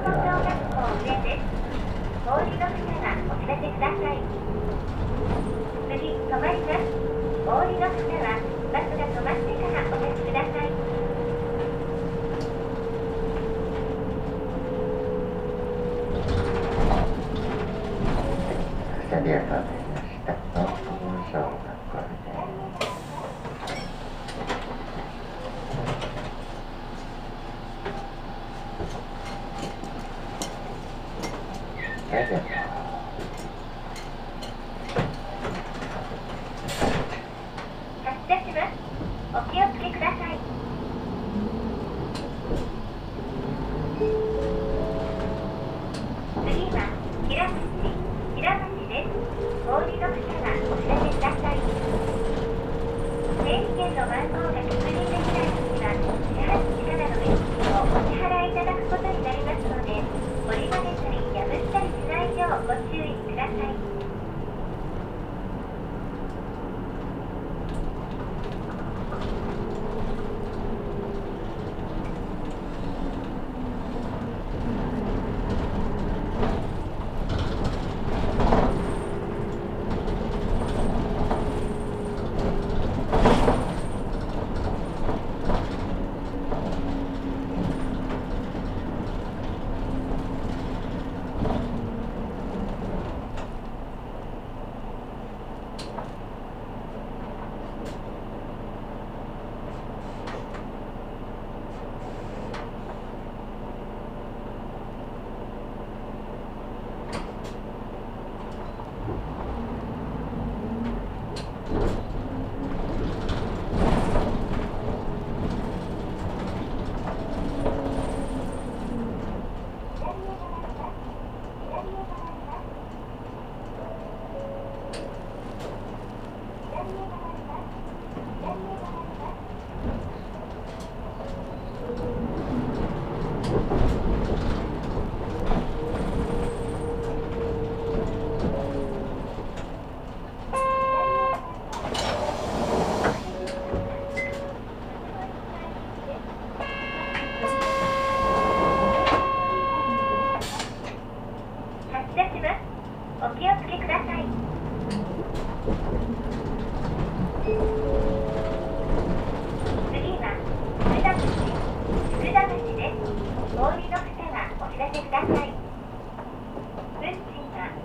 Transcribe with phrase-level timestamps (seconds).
[0.00, 0.56] ちはの。
[2.72, 4.24] 船はお知らせください。
[5.90, 6.88] 次止まります。
[7.44, 8.41] 氷の船は
[53.40, 54.91] 電気圏の番号が続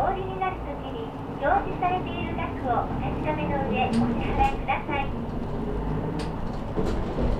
[0.00, 1.10] お降になるときに
[1.44, 4.96] 表示されている額をお確かめの上お支払いくださ
[7.36, 7.39] い。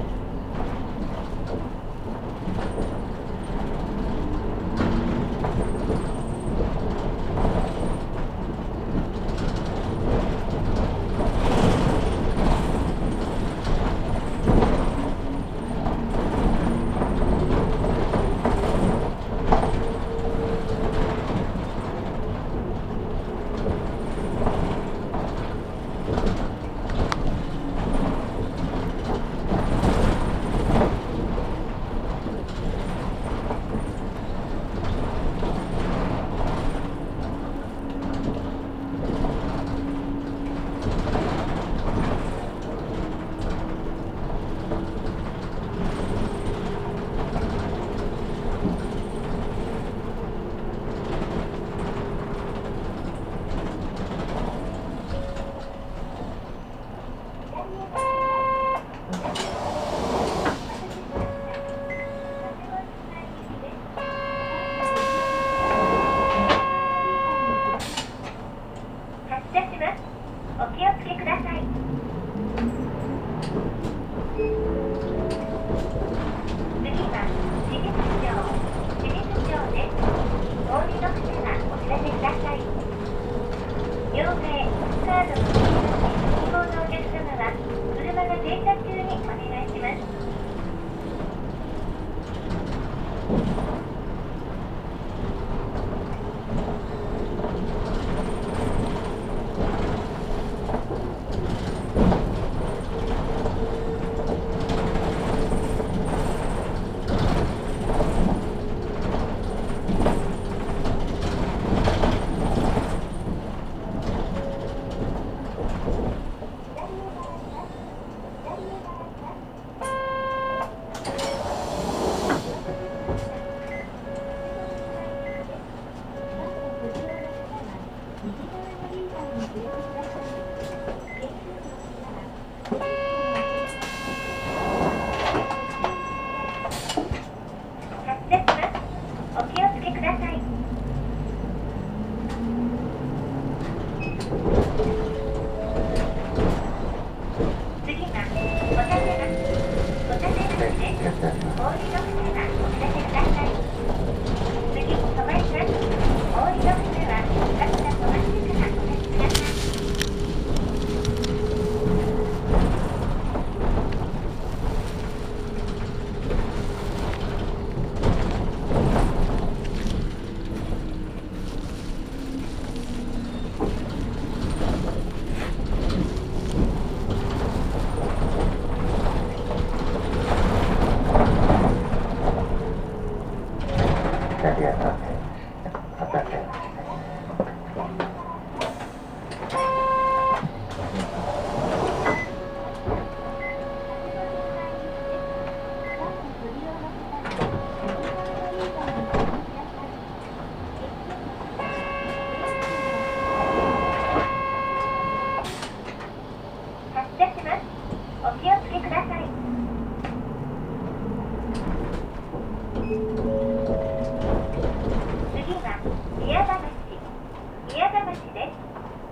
[218.11, 218.59] 橋です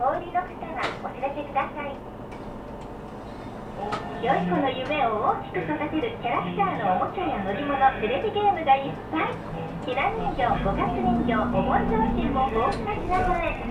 [0.03, 1.95] お降りの方はお知らせください
[4.19, 9.39] 良い子の夢を大きく育てるキャラクターのおもちゃや乗り物テレビゲームがいっぱい
[9.87, 13.63] 避難人形五月人形お盆雑巾も豊富な品揃え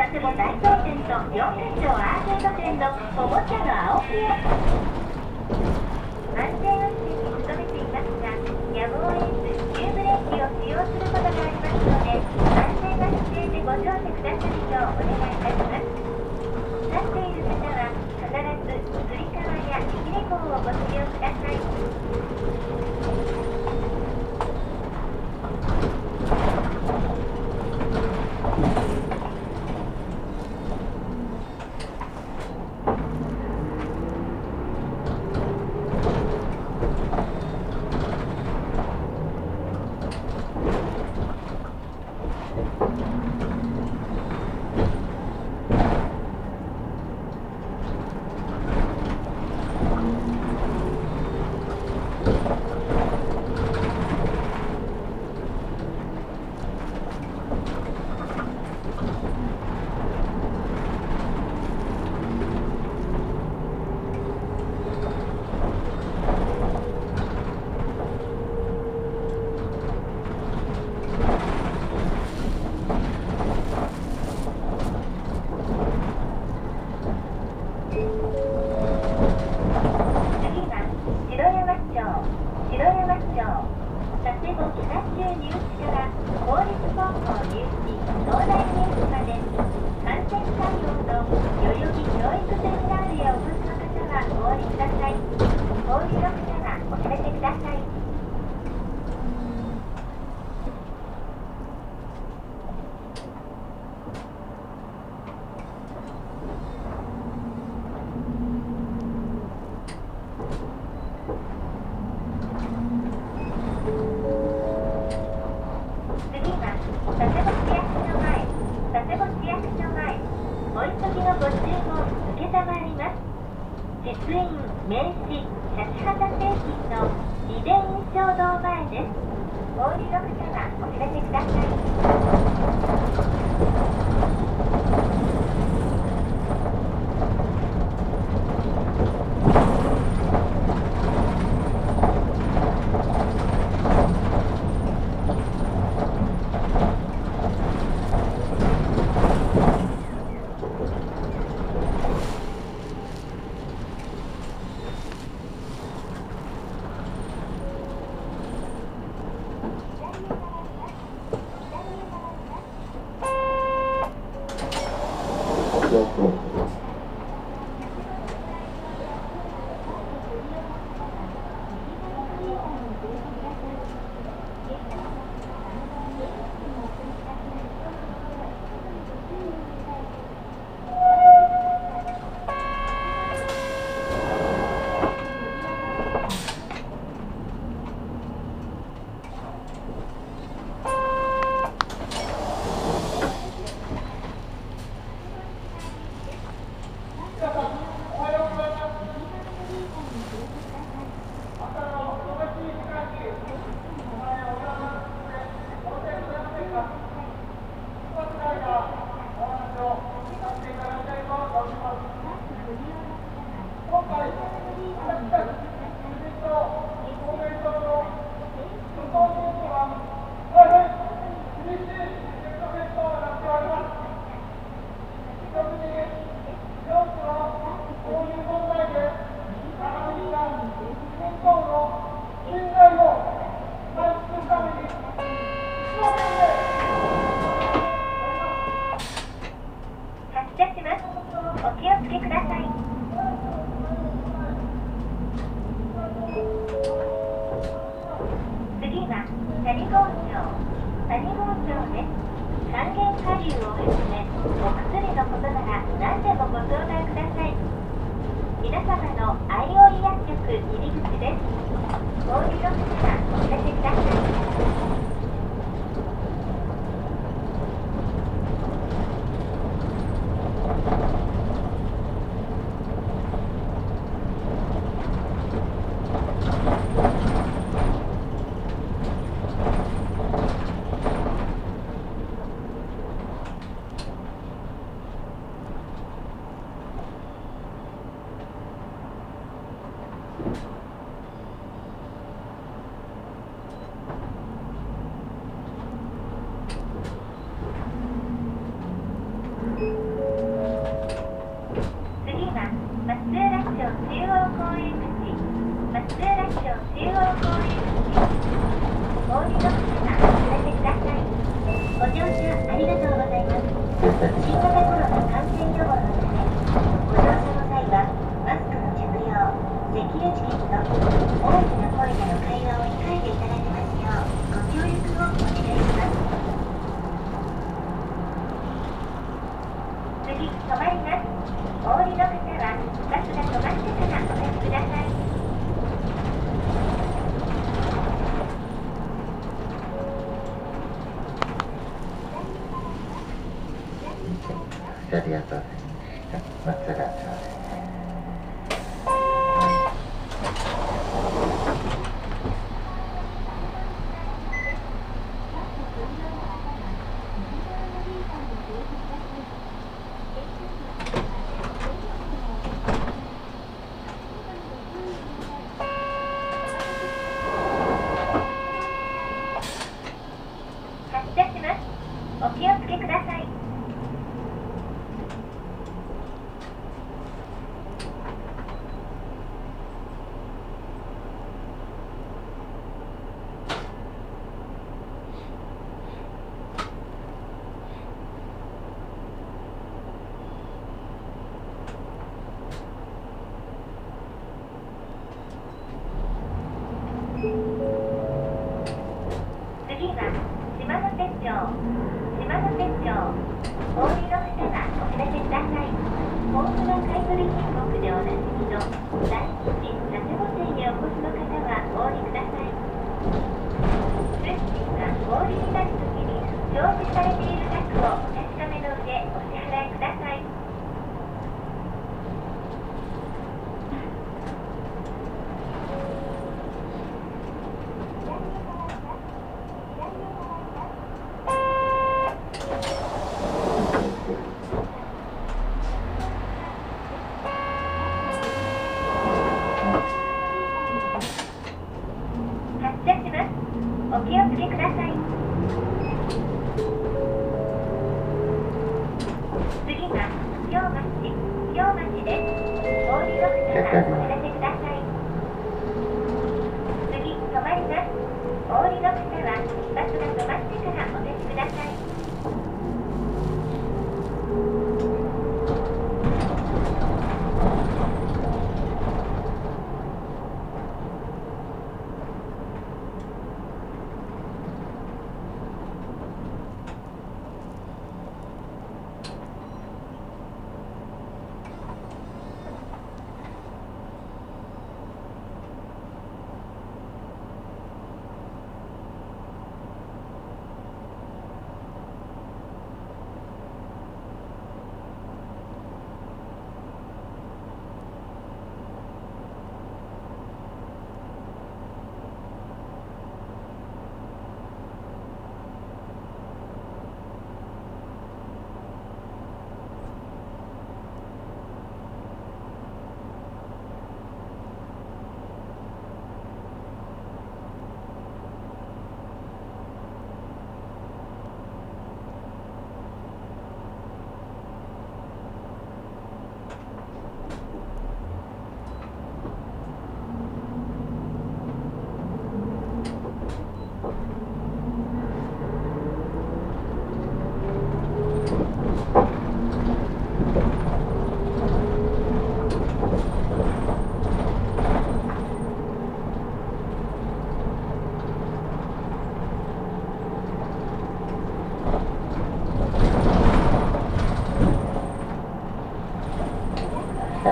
[0.00, 3.68] 佐世保大東店と四ヶ条アーケード店のおもちゃの
[4.00, 4.32] 青木へ
[6.40, 6.89] 安全
[13.70, 17.29] ご乗車くださるようお願いいたします。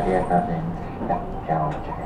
[0.08, 0.64] Yes, I think.
[1.08, 1.97] Yeah, yeah,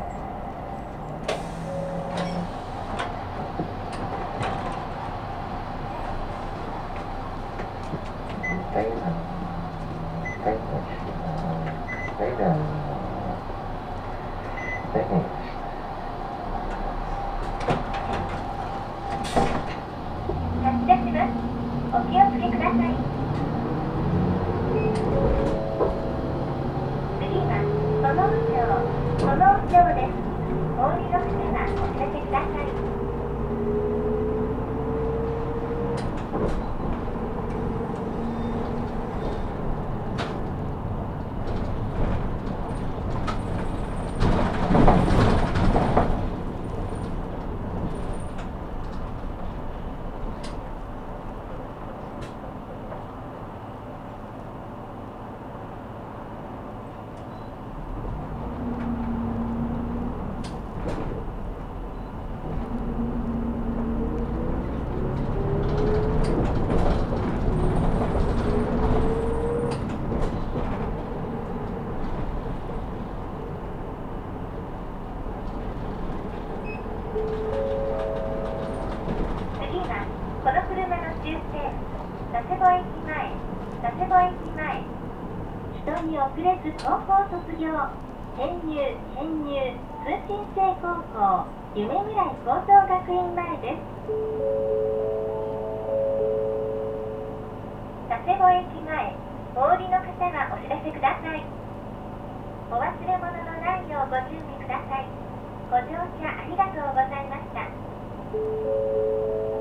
[105.72, 109.51] ご乗車ありがとうございました。